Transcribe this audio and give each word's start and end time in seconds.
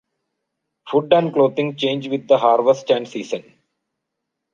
Food 0.89 1.13
and 1.13 1.31
clothing 1.31 1.75
change 1.75 2.07
with 2.07 2.27
the 2.27 2.39
harvest 2.39 2.89
and 2.89 3.07
season. 3.07 3.43